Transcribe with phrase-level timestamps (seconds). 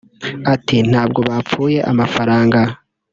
[0.53, 2.59] Ati “Ntabwo bapfuye amafaranga